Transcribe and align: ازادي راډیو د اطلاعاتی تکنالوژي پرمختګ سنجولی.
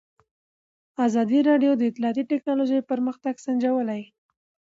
ازادي 1.05 1.39
راډیو 1.49 1.71
د 1.77 1.81
اطلاعاتی 1.91 2.23
تکنالوژي 2.31 2.79
پرمختګ 2.91 3.35
سنجولی. 3.45 4.01